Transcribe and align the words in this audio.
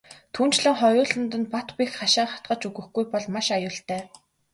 Түүнчлэн 0.35 0.75
хоёуланд 0.81 1.31
нь 1.41 1.49
бат 1.53 1.69
бэх 1.77 1.91
хашаа 1.99 2.27
хатгаж 2.29 2.61
өгөхгүй 2.69 3.05
бол 3.11 3.25
маш 3.33 3.47
аюултай. 3.57 4.01